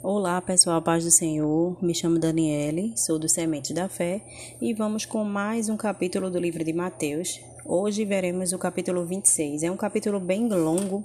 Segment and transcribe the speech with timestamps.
[0.00, 4.22] Olá pessoal, paz do Senhor, me chamo Daniele, sou do Semente da Fé
[4.60, 7.40] e vamos com mais um capítulo do livro de Mateus.
[7.64, 11.04] Hoje veremos o capítulo 26, é um capítulo bem longo,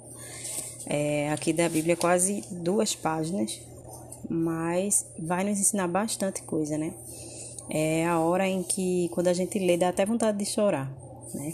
[0.86, 3.60] é, aqui da Bíblia, quase duas páginas,
[4.30, 6.94] mas vai nos ensinar bastante coisa, né?
[7.68, 10.88] É a hora em que, quando a gente lê, dá até vontade de chorar,
[11.34, 11.52] né?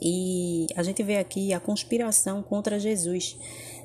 [0.00, 3.36] E a gente vê aqui a conspiração contra Jesus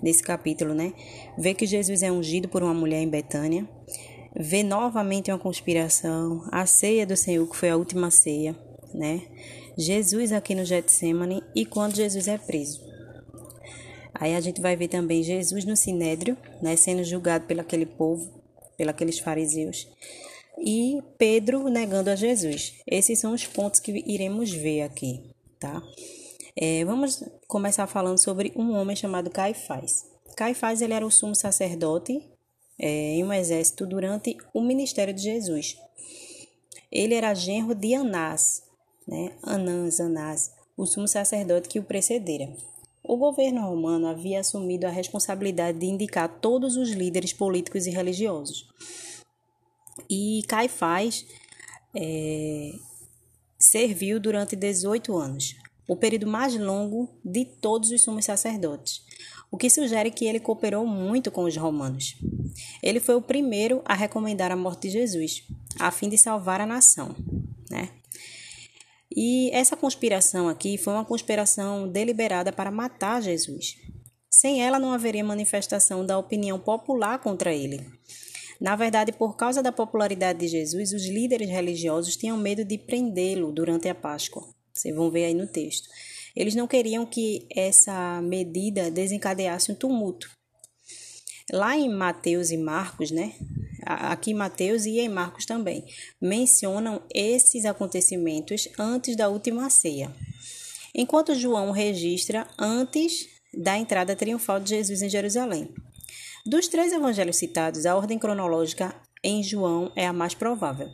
[0.06, 0.94] nesse capítulo, né?
[1.36, 3.68] Vê que Jesus é ungido por uma mulher em Betânia,
[4.40, 8.56] vê novamente uma conspiração, a ceia do Senhor, que foi a última ceia,
[8.94, 9.24] né?
[9.76, 12.86] Jesus aqui no Getsemane e quando Jesus é preso.
[14.14, 18.32] Aí a gente vai ver também Jesus no Sinédrio, né, sendo julgado pelo aquele povo,
[18.78, 19.88] pelos fariseus,
[20.58, 22.76] e Pedro negando a Jesus.
[22.88, 25.20] Esses são os pontos que iremos ver aqui,
[25.60, 25.82] tá?
[26.58, 30.06] É, vamos começar falando sobre um homem chamado Caifás.
[30.38, 32.22] Caifás ele era o sumo sacerdote
[32.80, 35.78] é, em um exército durante o ministério de Jesus.
[36.92, 38.64] Ele era genro de Anás,
[39.06, 39.34] né?
[39.44, 42.50] Anás, Anás, o sumo sacerdote que o precedera.
[43.04, 48.66] O governo romano havia assumido a responsabilidade de indicar todos os líderes políticos e religiosos.
[50.10, 51.26] E Caifás
[51.96, 52.72] é,
[53.60, 55.56] serviu durante 18 anos,
[55.88, 59.02] o período mais longo de todos os sumos sacerdotes,
[59.52, 62.16] o que sugere que ele cooperou muito com os romanos.
[62.82, 65.44] Ele foi o primeiro a recomendar a morte de Jesus,
[65.80, 67.16] a fim de salvar a nação.
[67.70, 67.90] Né?
[69.16, 73.76] E essa conspiração aqui foi uma conspiração deliberada para matar Jesus.
[74.30, 77.86] Sem ela, não haveria manifestação da opinião popular contra ele.
[78.60, 83.52] Na verdade, por causa da popularidade de Jesus, os líderes religiosos tinham medo de prendê-lo
[83.52, 84.55] durante a Páscoa.
[84.76, 85.88] Vocês vão ver aí no texto.
[86.36, 90.30] Eles não queriam que essa medida desencadeasse um tumulto.
[91.52, 93.34] Lá em Mateus e Marcos, né?
[93.86, 95.86] Aqui Mateus e em Marcos também,
[96.20, 100.14] mencionam esses acontecimentos antes da última ceia.
[100.94, 105.74] Enquanto João registra antes da entrada triunfal de Jesus em Jerusalém.
[106.46, 108.94] Dos três evangelhos citados, a ordem cronológica
[109.24, 110.90] em João é a mais provável.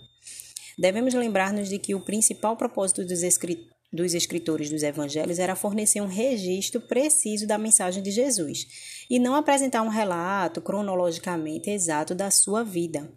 [0.78, 3.22] Devemos lembrar-nos de que o principal propósito dos,
[3.91, 8.68] dos escritores dos evangelhos era fornecer um registro preciso da mensagem de Jesus
[9.09, 13.12] e não apresentar um relato cronologicamente exato da sua vida.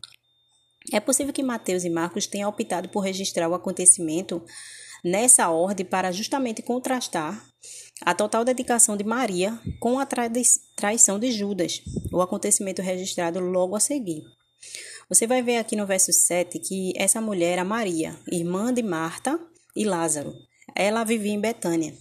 [0.92, 4.44] É possível que Mateus e Marcos tenham optado por registrar o acontecimento
[5.02, 7.42] nessa ordem para justamente contrastar
[8.00, 10.06] a total dedicação de Maria com a
[10.76, 11.80] traição de Judas,
[12.12, 14.24] o acontecimento registrado logo a seguir.
[15.08, 19.38] Você vai ver aqui no verso 7 que essa mulher era Maria, irmã de Marta
[19.76, 20.34] e Lázaro.
[20.74, 21.94] Ela vivia em Betânia.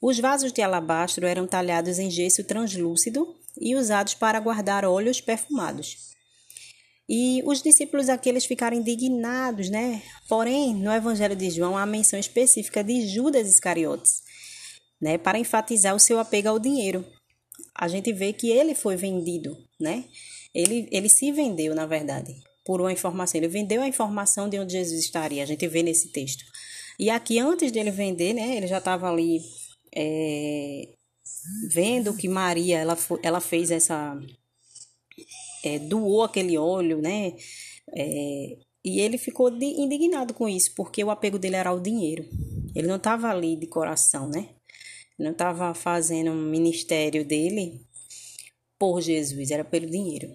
[0.00, 6.14] Os vasos de alabastro eram talhados em gesso translúcido e usados para guardar óleos perfumados.
[7.08, 10.02] E os discípulos aqueles ficaram indignados, né?
[10.28, 14.22] Porém, no Evangelho de João há menção específica de Judas Iscariotes,
[15.00, 17.04] né, para enfatizar o seu apego ao dinheiro.
[17.74, 20.04] A gente vê que ele foi vendido, né?
[20.54, 22.34] Ele, ele se vendeu, na verdade,
[22.64, 23.38] por uma informação.
[23.38, 25.42] Ele vendeu a informação de onde Jesus estaria.
[25.42, 26.44] A gente vê nesse texto.
[26.98, 29.40] E aqui, antes dele vender, né, ele já estava ali
[29.94, 30.88] é,
[31.72, 34.18] vendo que Maria ela, ela fez essa.
[35.64, 37.34] É, doou aquele óleo, né?
[37.94, 42.24] É, e ele ficou de, indignado com isso, porque o apego dele era ao dinheiro.
[42.74, 44.50] Ele não estava ali de coração, né?
[45.18, 47.80] Não estava fazendo um ministério dele
[48.78, 50.28] por Jesus, era pelo dinheiro.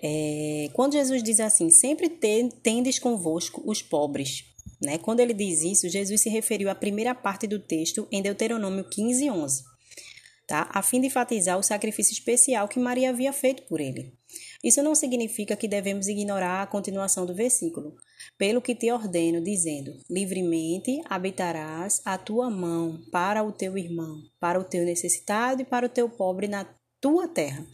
[0.00, 4.98] É, quando Jesus diz assim, sempre tendes convosco os pobres, né?
[4.98, 9.30] Quando ele diz isso, Jesus se referiu à primeira parte do texto em Deuteronômio 15,
[9.30, 9.62] 11,
[10.46, 10.68] tá?
[10.72, 14.12] a fim de enfatizar o sacrifício especial que Maria havia feito por ele.
[14.62, 17.94] Isso não significa que devemos ignorar a continuação do versículo.
[18.38, 24.58] Pelo que te ordeno, dizendo: livremente habitarás a tua mão para o teu irmão, para
[24.58, 26.66] o teu necessitado e para o teu pobre na
[27.00, 27.66] tua terra.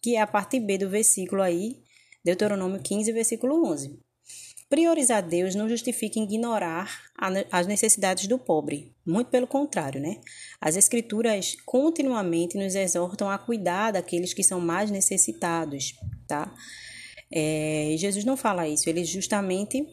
[0.00, 1.82] Que é a parte B do versículo aí,
[2.24, 4.00] Deuteronômio 15, versículo 11.
[4.72, 7.02] Priorizar Deus não justifica ignorar
[7.50, 8.90] as necessidades do pobre.
[9.04, 10.18] Muito pelo contrário, né?
[10.58, 15.92] As Escrituras continuamente nos exortam a cuidar daqueles que são mais necessitados,
[16.26, 16.50] tá?
[17.30, 19.86] É, Jesus não fala isso, ele justamente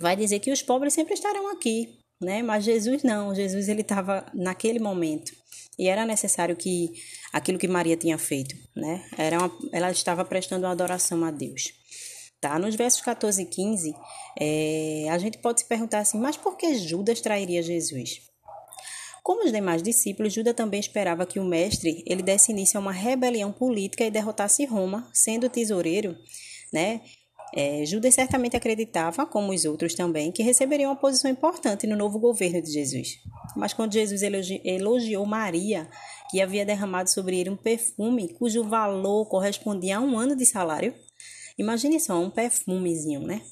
[0.00, 2.42] vai dizer que os pobres sempre estarão aqui, né?
[2.42, 5.30] Mas Jesus não, Jesus ele estava naquele momento
[5.78, 6.90] e era necessário que
[7.32, 9.08] aquilo que Maria tinha feito, né?
[9.16, 11.72] Era uma, ela estava prestando uma adoração a Deus.
[12.40, 12.58] Tá?
[12.58, 13.94] Nos versos 14 e 15,
[14.38, 18.20] é, a gente pode se perguntar assim, mas por que Judas trairia Jesus?
[19.22, 22.92] Como os demais discípulos, Judas também esperava que o mestre ele desse início a uma
[22.92, 26.16] rebelião política e derrotasse Roma, sendo tesoureiro,
[26.72, 27.00] né?
[27.54, 32.18] É, Judas certamente acreditava, como os outros também, que receberia uma posição importante no novo
[32.18, 33.18] governo de Jesus.
[33.56, 35.88] Mas quando Jesus elogi elogiou Maria,
[36.30, 40.94] que havia derramado sobre ele um perfume cujo valor correspondia a um ano de salário,
[41.58, 43.42] imagine só, um perfumezinho, né?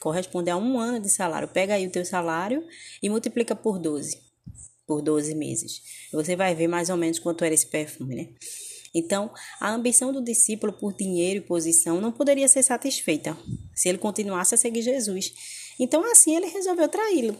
[0.00, 1.48] Corresponde a um ano de salário.
[1.48, 2.66] Pega aí o teu salário
[3.02, 4.30] e multiplica por 12
[4.90, 5.82] por 12 meses.
[6.12, 8.28] Você vai ver mais ou menos quanto era esse perfume, né?
[8.92, 9.30] Então,
[9.60, 13.38] a ambição do discípulo por dinheiro e posição não poderia ser satisfeita
[13.72, 15.32] se ele continuasse a seguir Jesus.
[15.78, 17.36] Então, assim, ele resolveu traí-lo.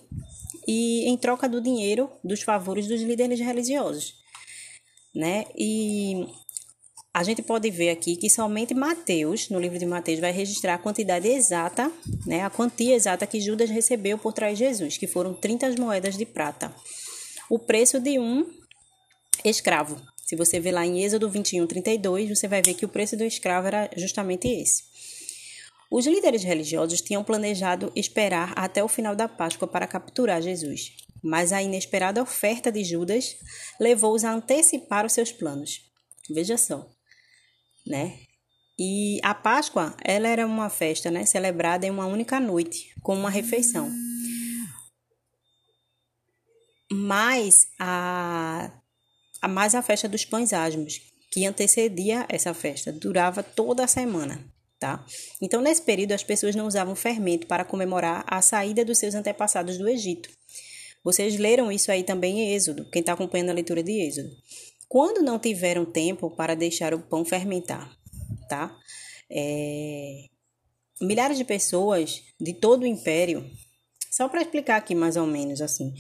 [0.64, 4.14] E em troca do dinheiro, dos favores dos líderes religiosos,
[5.12, 5.46] né?
[5.56, 6.28] E
[7.12, 10.78] a gente pode ver aqui que somente Mateus, no livro de Mateus, vai registrar a
[10.78, 11.90] quantidade exata,
[12.26, 16.16] né, a quantia exata que Judas recebeu por trás de Jesus, que foram 30 moedas
[16.16, 16.74] de prata
[17.50, 18.46] o preço de um
[19.44, 20.00] escravo.
[20.24, 23.24] Se você ver lá em Êxodo 21, 32, você vai ver que o preço do
[23.24, 24.84] escravo era justamente esse.
[25.90, 31.52] Os líderes religiosos tinham planejado esperar até o final da Páscoa para capturar Jesus, mas
[31.52, 33.36] a inesperada oferta de Judas
[33.80, 35.80] levou-os a antecipar os seus planos.
[36.32, 36.88] Veja só,
[37.86, 38.18] né?
[38.78, 43.28] E a Páscoa, ela era uma festa, né, celebrada em uma única noite, com uma
[43.28, 43.90] refeição
[46.90, 48.70] mais a,
[49.40, 51.00] a mais a festa dos pães asmos,
[51.30, 54.44] que antecedia essa festa, durava toda a semana,
[54.78, 55.04] tá?
[55.40, 59.78] Então, nesse período, as pessoas não usavam fermento para comemorar a saída dos seus antepassados
[59.78, 60.28] do Egito.
[61.04, 64.30] Vocês leram isso aí também em Êxodo, quem está acompanhando a leitura de Êxodo.
[64.90, 67.96] Quando não tiveram tempo para deixar o pão fermentar,
[68.48, 68.76] tá?
[69.30, 70.24] É...
[71.00, 73.48] Milhares de pessoas de todo o império,
[74.10, 75.94] só para explicar aqui mais ou menos assim,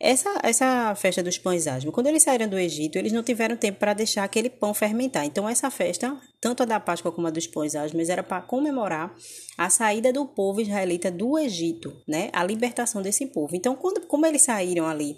[0.00, 3.78] essa, essa festa dos pães asmos, quando eles saíram do Egito, eles não tiveram tempo
[3.78, 5.26] para deixar aquele pão fermentar.
[5.26, 9.14] Então, essa festa, tanto a da Páscoa como a dos pães asmos, era para comemorar
[9.56, 12.30] a saída do povo israelita do Egito, né?
[12.32, 13.54] A libertação desse povo.
[13.54, 15.16] Então, quando, como eles saíram ali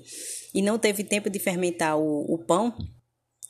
[0.56, 2.74] e não teve tempo de fermentar o, o pão,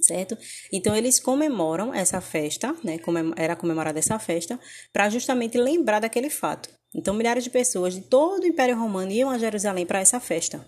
[0.01, 0.37] certo?
[0.73, 2.99] Então eles comemoram essa festa, né?
[3.37, 4.59] Era comemorada essa festa
[4.93, 6.69] para justamente lembrar daquele fato.
[6.93, 10.67] Então milhares de pessoas de todo o Império Romano iam a Jerusalém para essa festa.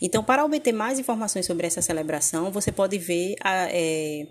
[0.00, 4.26] Então, para obter mais informações sobre essa celebração, você pode ver a, é,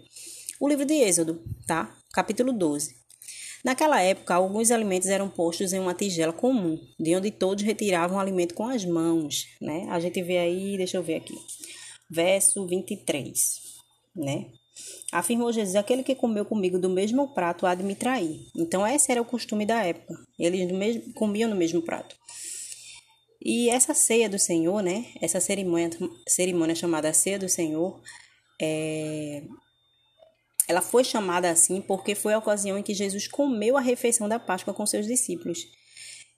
[0.59, 1.93] o livro de Êxodo, tá?
[2.13, 2.95] Capítulo 12.
[3.63, 8.19] Naquela época, alguns alimentos eram postos em uma tigela comum, de onde todos retiravam o
[8.19, 9.87] alimento com as mãos, né?
[9.89, 11.35] A gente vê aí, deixa eu ver aqui,
[12.09, 13.61] verso 23,
[14.15, 14.47] né?
[15.11, 18.45] Afirmou Jesus: Aquele que comeu comigo do mesmo prato há de me trair.
[18.55, 20.13] Então, esse era o costume da época.
[20.37, 22.15] Eles mesmo, comiam no mesmo prato.
[23.41, 25.05] E essa ceia do Senhor, né?
[25.21, 25.89] Essa cerimônia,
[26.27, 28.01] cerimônia chamada Ceia do Senhor,
[28.61, 29.43] é,
[30.67, 34.39] ela foi chamada assim porque foi a ocasião em que Jesus comeu a refeição da
[34.39, 35.59] Páscoa com seus discípulos.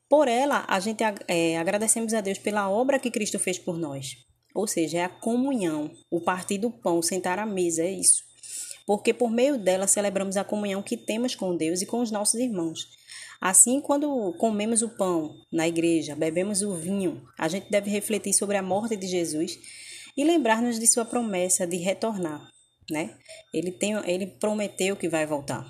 [0.09, 4.15] Por ela, a gente é, agradecemos a Deus pela obra que Cristo fez por nós.
[4.55, 8.23] Ou seja, é a comunhão, o partir do pão, sentar à mesa, é isso.
[8.85, 12.39] Porque por meio dela celebramos a comunhão que temos com Deus e com os nossos
[12.39, 12.87] irmãos.
[13.39, 18.57] Assim, quando comemos o pão na igreja, bebemos o vinho, a gente deve refletir sobre
[18.57, 19.57] a morte de Jesus
[20.17, 22.49] e lembrar-nos de sua promessa de retornar,
[22.89, 23.17] né?
[23.53, 25.69] Ele tem, ele prometeu que vai voltar.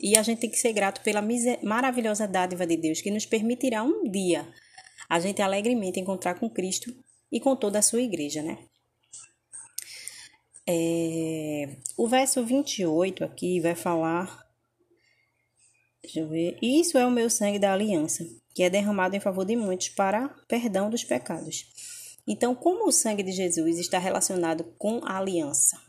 [0.00, 1.22] E a gente tem que ser grato pela
[1.62, 4.46] maravilhosa dádiva de Deus que nos permitirá um dia
[5.08, 6.94] a gente alegremente encontrar com Cristo
[7.30, 8.58] e com toda a sua igreja, né?
[10.66, 14.42] É, o verso 28 aqui vai falar
[16.02, 16.58] Deixa eu ver.
[16.60, 20.28] Isso é o meu sangue da aliança, que é derramado em favor de muitos para
[20.48, 21.64] perdão dos pecados.
[22.26, 25.80] Então, como o sangue de Jesus está relacionado com a aliança?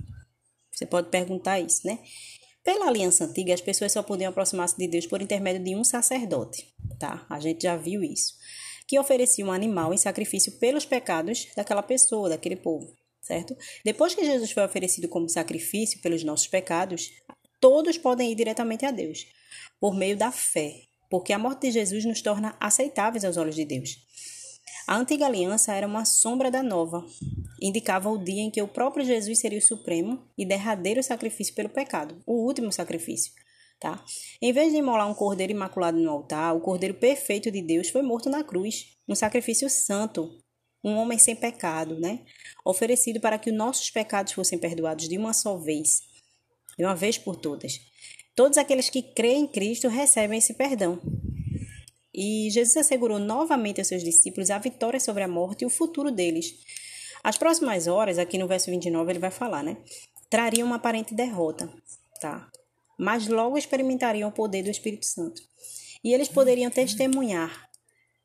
[0.73, 1.99] Você pode perguntar isso, né?
[2.63, 6.73] Pela aliança antiga, as pessoas só podiam aproximar-se de Deus por intermédio de um sacerdote,
[6.97, 7.25] tá?
[7.29, 8.33] A gente já viu isso.
[8.87, 13.55] Que oferecia um animal em sacrifício pelos pecados daquela pessoa, daquele povo, certo?
[13.83, 17.11] Depois que Jesus foi oferecido como sacrifício pelos nossos pecados,
[17.59, 19.25] todos podem ir diretamente a Deus
[19.79, 23.65] por meio da fé, porque a morte de Jesus nos torna aceitáveis aos olhos de
[23.65, 23.97] Deus.
[24.87, 27.05] A antiga aliança era uma sombra da nova,
[27.63, 31.69] indicava o dia em que o próprio Jesus seria o supremo e derradeiro sacrifício pelo
[31.69, 33.31] pecado, o último sacrifício.
[33.79, 34.03] Tá?
[34.41, 38.01] Em vez de imolar um cordeiro imaculado no altar, o cordeiro perfeito de Deus foi
[38.01, 40.29] morto na cruz, um sacrifício santo,
[40.83, 42.25] um homem sem pecado, né?
[42.65, 46.01] oferecido para que os nossos pecados fossem perdoados de uma só vez,
[46.77, 47.79] de uma vez por todas.
[48.35, 50.99] Todos aqueles que creem em Cristo recebem esse perdão.
[52.13, 56.11] E Jesus assegurou novamente aos seus discípulos a vitória sobre a morte e o futuro
[56.11, 56.55] deles.
[57.23, 59.77] As próximas horas, aqui no verso 29, ele vai falar, né?
[60.29, 61.71] Trariam uma aparente derrota,
[62.19, 62.49] tá?
[62.97, 65.41] Mas logo experimentariam o poder do Espírito Santo.
[66.03, 67.69] E eles poderiam testemunhar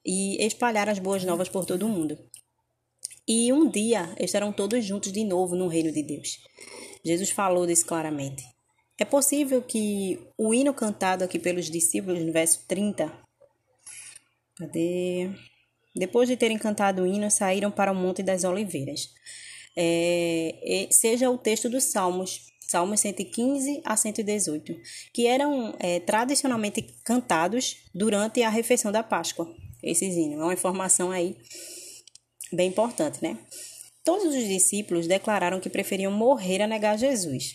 [0.05, 2.19] e espalhar as boas novas por todo o mundo.
[3.27, 6.39] E um dia estarão todos juntos de novo no reino de Deus.
[7.05, 8.43] Jesus falou disso claramente.
[8.99, 13.13] É possível que o hino cantado aqui pelos discípulos, no verso 30,
[14.57, 15.31] cadê?
[15.99, 19.11] Depois de terem cantado o hino, saíram para o Monte das Oliveiras.
[19.77, 24.77] É, seja o texto dos Salmos, Salmos 115 a 118,
[25.13, 29.53] que eram é, tradicionalmente cantados durante a refeição da Páscoa.
[29.83, 30.41] Esses hinos.
[30.41, 31.37] É uma informação aí
[32.53, 33.39] bem importante, né?
[34.05, 37.55] Todos os discípulos declararam que preferiam morrer a negar Jesus.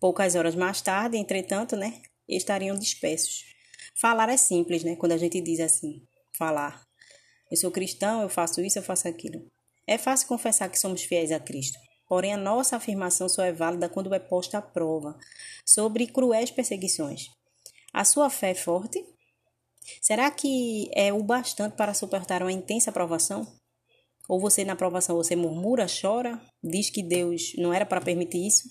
[0.00, 3.44] Poucas horas mais tarde, entretanto, né, estariam dispersos.
[3.94, 4.96] Falar é simples, né?
[4.96, 6.02] Quando a gente diz assim,
[6.36, 6.83] falar.
[7.54, 9.46] Eu sou cristão, eu faço isso, eu faço aquilo.
[9.86, 11.78] É fácil confessar que somos fiéis a Cristo.
[12.08, 15.16] Porém, a nossa afirmação só é válida quando é posta à prova
[15.64, 17.28] sobre cruéis perseguições.
[17.92, 19.06] A sua fé é forte?
[20.02, 23.46] Será que é o bastante para suportar uma intensa provação?
[24.28, 28.64] Ou você na provação você murmura, chora, diz que Deus não era para permitir isso?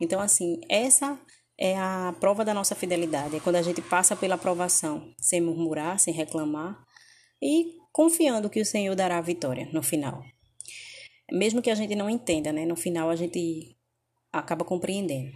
[0.00, 1.20] Então, assim, essa
[1.58, 3.34] é a prova da nossa fidelidade.
[3.34, 6.86] É quando a gente passa pela provação sem murmurar, sem reclamar
[7.42, 10.22] e confiando que o Senhor dará a vitória no final.
[11.32, 12.66] Mesmo que a gente não entenda, né?
[12.66, 13.74] No final a gente
[14.30, 15.32] acaba compreendendo.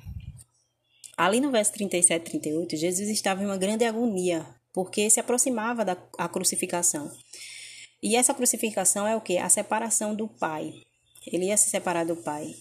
[1.16, 5.86] Ali no verso 37 e 38, Jesus estava em uma grande agonia, porque se aproximava
[5.86, 7.10] da a crucificação.
[8.02, 9.38] E essa crucificação é o que?
[9.38, 10.74] A separação do Pai.
[11.26, 12.54] Ele ia se separar do Pai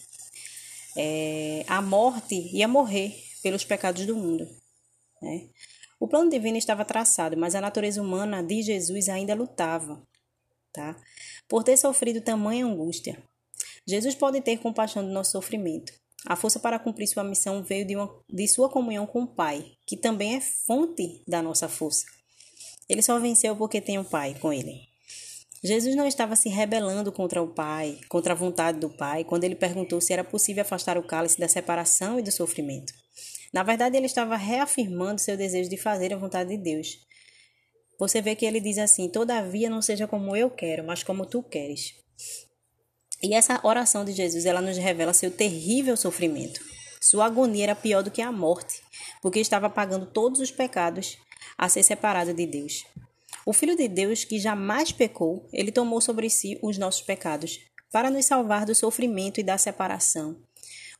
[0.96, 3.14] é, a morte ia morrer
[3.44, 4.48] pelos pecados do mundo.
[5.22, 5.50] Né?
[6.00, 10.02] O plano divino estava traçado, mas a natureza humana de Jesus ainda lutava,
[10.72, 10.96] tá?
[11.48, 13.22] Por ter sofrido tamanha angústia.
[13.86, 15.92] Jesus pode ter compaixão do nosso sofrimento.
[16.26, 19.74] A força para cumprir sua missão veio de, uma, de sua comunhão com o Pai,
[19.86, 22.06] que também é fonte da nossa força.
[22.88, 24.90] Ele só venceu porque tem um Pai com ele.
[25.64, 29.56] Jesus não estava se rebelando contra o Pai, contra a vontade do Pai, quando ele
[29.56, 32.94] perguntou se era possível afastar o cálice da separação e do sofrimento.
[33.54, 37.00] Na verdade, ele estava reafirmando seu desejo de fazer a vontade de Deus.
[38.00, 41.44] Você vê que ele diz assim: Todavia não seja como eu quero, mas como tu
[41.44, 41.94] queres.
[43.22, 46.62] E essa oração de Jesus, ela nos revela seu terrível sofrimento.
[47.02, 48.82] Sua agonia era pior do que a morte,
[49.22, 51.18] porque estava pagando todos os pecados
[51.58, 52.86] a ser separado de Deus.
[53.46, 57.60] O Filho de Deus, que jamais pecou, ele tomou sobre si os nossos pecados,
[57.92, 60.38] para nos salvar do sofrimento e da separação.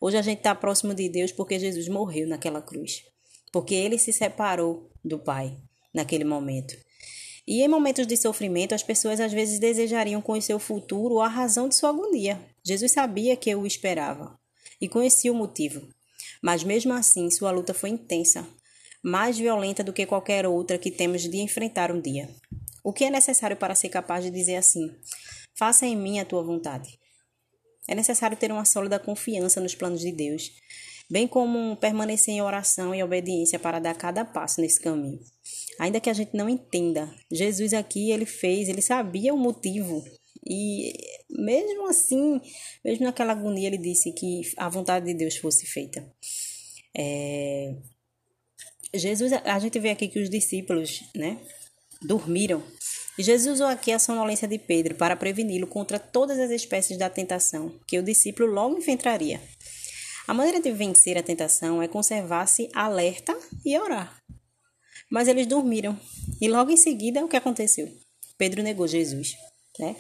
[0.02, 3.04] Hoje a gente está próximo de Deus porque Jesus morreu naquela cruz,
[3.52, 5.58] porque ele se separou do Pai
[5.94, 6.78] naquele momento.
[7.46, 11.28] E em momentos de sofrimento, as pessoas às vezes desejariam conhecer o futuro ou a
[11.28, 12.40] razão de sua agonia.
[12.64, 14.40] Jesus sabia que eu o esperava
[14.80, 15.88] e conhecia o motivo.
[16.42, 18.48] Mas mesmo assim, sua luta foi intensa,
[19.04, 22.30] mais violenta do que qualquer outra que temos de enfrentar um dia.
[22.84, 24.96] O que é necessário para ser capaz de dizer assim:
[25.56, 26.99] faça em mim a tua vontade?
[27.90, 30.52] É necessário ter uma sólida confiança nos planos de Deus,
[31.10, 35.20] bem como permanecer em oração e obediência para dar cada passo nesse caminho.
[35.80, 40.04] Ainda que a gente não entenda, Jesus aqui ele fez, ele sabia o motivo
[40.48, 40.94] e
[41.28, 42.40] mesmo assim,
[42.86, 46.08] mesmo naquela agonia, ele disse que a vontade de Deus fosse feita.
[46.96, 47.74] É,
[48.94, 51.42] Jesus, a gente vê aqui que os discípulos, né,
[52.04, 52.64] dormiram.
[53.22, 57.78] Jesus usou aqui a sonolência de Pedro para preveni-lo contra todas as espécies da tentação
[57.86, 59.42] que o discípulo logo enfrentaria.
[60.26, 64.22] A maneira de vencer a tentação é conservar-se alerta e orar.
[65.12, 66.00] Mas eles dormiram.
[66.40, 67.92] E logo em seguida, o que aconteceu?
[68.38, 69.36] Pedro negou Jesus,
[69.78, 69.98] né?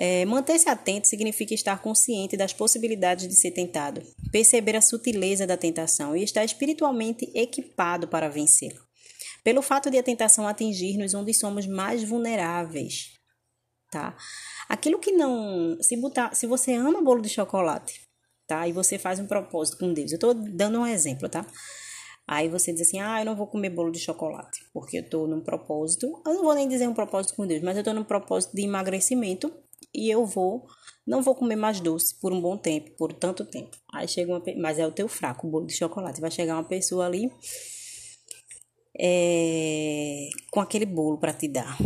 [0.00, 4.00] É, Manter-se atento significa estar consciente das possibilidades de ser tentado,
[4.30, 8.87] perceber a sutileza da tentação e estar espiritualmente equipado para vencê-la.
[9.48, 13.14] Pelo fato de a tentação atingir-nos onde somos mais vulneráveis,
[13.90, 14.14] tá?
[14.68, 18.02] Aquilo que não, se botar, se você ama bolo de chocolate,
[18.46, 18.68] tá?
[18.68, 20.12] E você faz um propósito com Deus.
[20.12, 21.46] Eu estou dando um exemplo, tá?
[22.28, 25.26] Aí você diz assim: ah, eu não vou comer bolo de chocolate, porque eu estou
[25.26, 26.20] num propósito.
[26.26, 28.64] Eu não vou nem dizer um propósito com Deus, mas eu estou num propósito de
[28.64, 29.50] emagrecimento
[29.94, 30.66] e eu vou,
[31.06, 33.78] não vou comer mais doce por um bom tempo, por tanto tempo.
[33.94, 36.20] Aí chega uma, mas é o teu fraco, o bolo de chocolate.
[36.20, 37.32] Vai chegar uma pessoa ali
[38.98, 41.76] é, com aquele bolo para te dar.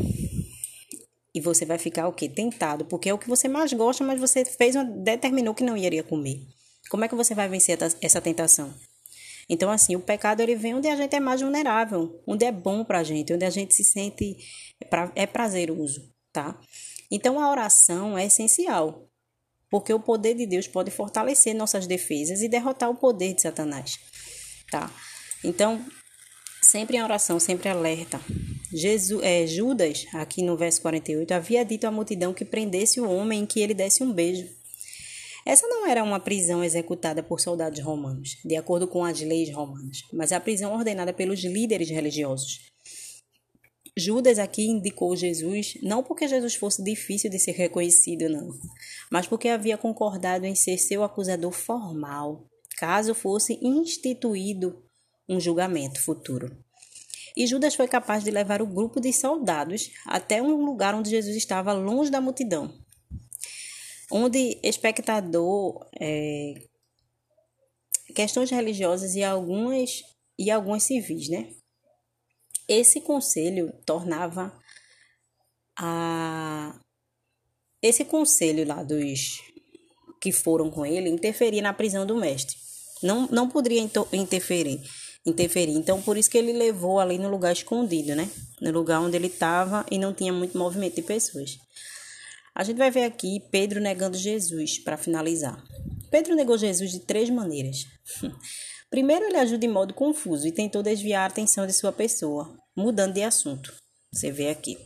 [1.35, 2.29] E você vai ficar o quê?
[2.29, 5.77] Tentado, porque é o que você mais gosta, mas você fez uma, determinou que não
[5.77, 6.41] iria comer.
[6.91, 8.75] Como é que você vai vencer essa tentação?
[9.49, 12.85] Então, assim, o pecado ele vem onde a gente é mais vulnerável, onde é bom
[12.85, 14.37] pra gente, onde a gente se sente
[15.15, 16.59] é prazeroso, tá?
[17.11, 19.09] Então a oração é essencial.
[19.73, 23.99] porque o poder de Deus pode fortalecer nossas defesas e derrotar o poder de Satanás,
[24.71, 24.93] tá?
[25.43, 25.83] Então,
[26.73, 28.19] sempre em oração, sempre alerta.
[28.73, 33.43] Jesus, é, Judas, aqui no verso 48, havia dito à multidão que prendesse o homem
[33.43, 34.49] em que ele desse um beijo.
[35.45, 39.99] Essa não era uma prisão executada por soldados romanos, de acordo com as leis romanas,
[40.15, 42.61] mas a prisão ordenada pelos líderes religiosos.
[43.95, 48.49] Judas aqui indicou Jesus não porque Jesus fosse difícil de ser reconhecido, não,
[49.11, 52.47] mas porque havia concordado em ser seu acusador formal,
[52.79, 54.83] caso fosse instituído
[55.29, 56.62] um julgamento futuro.
[57.37, 61.37] E Judas foi capaz de levar o grupo de soldados até um lugar onde Jesus
[61.37, 62.73] estava longe da multidão,
[64.11, 66.55] onde espectador, é,
[68.15, 70.03] questões religiosas e algumas
[70.39, 71.55] e algumas civis, né?
[72.69, 74.57] Esse conselho tornava
[75.79, 76.79] a
[77.81, 79.43] esse conselho lá dos
[80.21, 82.57] que foram com ele interferir na prisão do mestre.
[83.03, 84.81] Não, não poderia interferir,
[85.25, 85.73] interferir.
[85.73, 88.29] Então, por isso que ele levou ali no lugar escondido, né?
[88.61, 91.59] No lugar onde ele estava e não tinha muito movimento de pessoas.
[92.55, 95.63] A gente vai ver aqui Pedro negando Jesus para finalizar.
[96.11, 97.87] Pedro negou Jesus de três maneiras.
[98.91, 103.15] Primeiro, ele ajuda em modo confuso e tentou desviar a atenção de sua pessoa, mudando
[103.15, 103.73] de assunto.
[104.13, 104.77] Você vê aqui.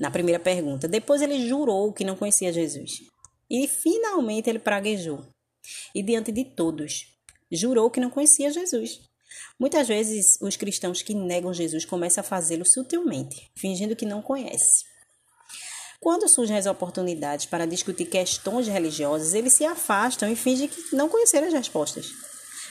[0.00, 0.88] Na primeira pergunta.
[0.88, 3.02] Depois, ele jurou que não conhecia Jesus.
[3.48, 5.24] E finalmente ele praguejou.
[5.94, 7.06] E diante de todos,
[7.52, 9.00] jurou que não conhecia Jesus.
[9.58, 14.84] Muitas vezes, os cristãos que negam Jesus começam a fazê-lo sutilmente, fingindo que não conhece.
[16.00, 21.10] Quando surgem as oportunidades para discutir questões religiosas, eles se afastam e fingem que não
[21.10, 22.10] conheceram as respostas.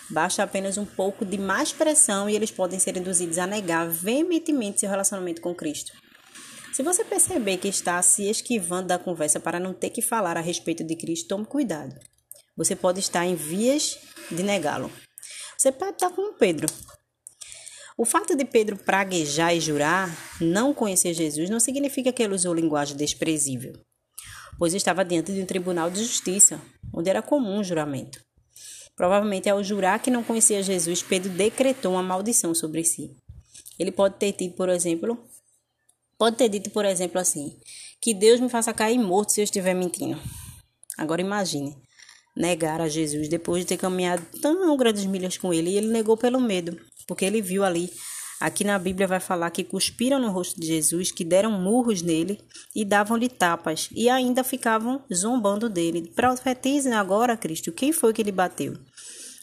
[0.10, 4.80] Basta apenas um pouco de mais pressão e eles podem ser induzidos a negar veementemente
[4.80, 5.92] seu relacionamento com Cristo.
[6.74, 10.42] Se você perceber que está se esquivando da conversa para não ter que falar a
[10.42, 11.96] respeito de Cristo, tome cuidado.
[12.58, 14.00] Você pode estar em vias
[14.32, 14.92] de negá-lo.
[15.60, 16.68] Você pode estar como Pedro.
[17.98, 22.54] O fato de Pedro praguejar e jurar não conhecer Jesus não significa que ele usou
[22.54, 23.74] linguagem desprezível,
[24.58, 26.62] pois estava diante de um tribunal de justiça,
[26.94, 28.24] onde era comum o juramento.
[28.96, 33.14] Provavelmente, ao jurar que não conhecia Jesus, Pedro decretou uma maldição sobre si.
[33.78, 35.28] Ele pode ter tido, por exemplo,
[36.18, 37.60] pode ter dito, por exemplo, assim:
[38.00, 40.18] Que Deus me faça cair morto se eu estiver mentindo.
[40.98, 41.76] Agora imagine
[42.40, 46.16] negar a Jesus depois de ter caminhado tão grandes milhas com ele, e ele negou
[46.16, 47.92] pelo medo, porque ele viu ali
[48.40, 52.40] Aqui na Bíblia vai falar que cuspiram no rosto de Jesus, que deram murros nele
[52.74, 56.10] e davam-lhe tapas, e ainda ficavam zombando dele.
[56.16, 58.78] Profetizem agora, Cristo, quem foi que lhe bateu?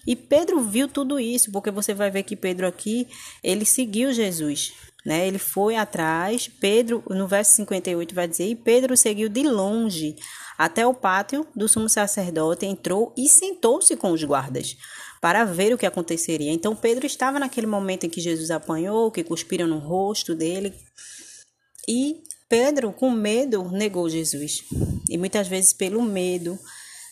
[0.07, 3.07] E Pedro viu tudo isso, porque você vai ver que Pedro aqui,
[3.45, 4.73] ele seguiu Jesus,
[5.07, 5.27] né?
[5.27, 10.16] Ele foi atrás, Pedro, no verso 58 vai dizer, e Pedro seguiu de longe
[10.59, 14.77] até o pátio do sumo sacerdote, entrou e sentou-se com os guardas
[15.21, 16.51] para ver o que aconteceria.
[16.51, 20.75] Então Pedro estava naquele momento em que Jesus apanhou, que cuspiram no rosto dele.
[21.88, 24.64] E Pedro, com medo, negou Jesus.
[25.09, 26.59] E muitas vezes pelo medo,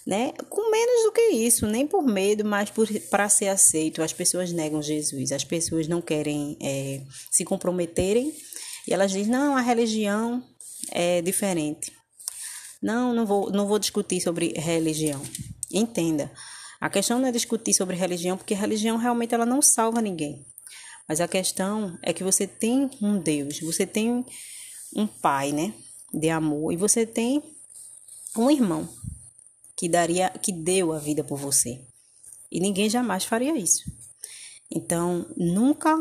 [0.06, 0.32] né?
[0.50, 2.70] Com menos do que isso, nem por medo, mas
[3.10, 4.02] para ser aceito.
[4.02, 8.34] As pessoas negam Jesus, as pessoas não querem é, se comprometerem
[8.86, 10.42] e elas dizem: não, a religião
[10.90, 11.92] é diferente.
[12.82, 15.22] Não, não vou, não vou discutir sobre religião.
[15.72, 16.30] Entenda.
[16.80, 20.44] A questão não é discutir sobre religião, porque religião realmente ela não salva ninguém.
[21.08, 24.24] Mas a questão é que você tem um Deus, você tem
[24.94, 25.72] um pai, né,
[26.12, 27.42] de amor, e você tem
[28.36, 28.88] um irmão
[29.76, 31.80] que daria, que deu a vida por você.
[32.50, 33.82] E ninguém jamais faria isso.
[34.70, 35.98] Então, nunca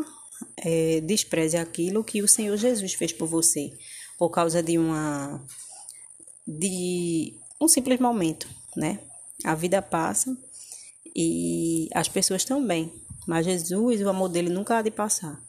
[0.56, 3.72] é, despreze aquilo que o Senhor Jesus fez por você,
[4.18, 5.44] por causa de uma
[6.46, 9.00] de um simples momento, né?
[9.44, 10.36] A vida passa
[11.14, 12.92] e as pessoas também.
[13.26, 15.40] Mas Jesus, o amor dele nunca há de passar.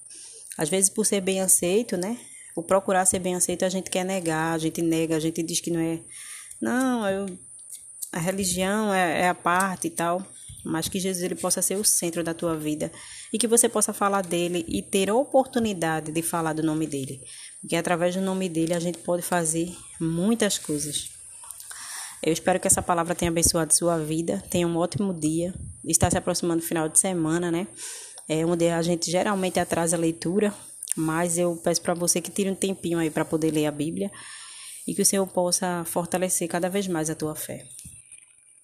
[0.58, 2.18] Às vezes, por ser bem aceito, né?
[2.54, 5.60] Por procurar ser bem aceito, a gente quer negar, a gente nega, a gente diz
[5.60, 6.02] que não é.
[6.62, 7.26] Não, eu,
[8.16, 10.26] a religião é, é a parte e tal.
[10.64, 12.92] Mas que Jesus ele possa ser o centro da tua vida
[13.32, 17.22] e que você possa falar dele e ter a oportunidade de falar do nome dele.
[17.62, 21.12] Porque através do nome dele a gente pode fazer muitas coisas.
[22.24, 24.44] Eu espero que essa palavra tenha abençoado sua vida.
[24.50, 25.54] Tenha um ótimo dia.
[25.86, 27.68] Está se aproximando do final de semana, né?
[28.28, 30.52] É onde a gente geralmente atrasa a leitura,
[30.98, 34.12] mas eu peço para você que tire um tempinho aí para poder ler a Bíblia
[34.88, 37.68] e que o Senhor possa fortalecer cada vez mais a tua fé.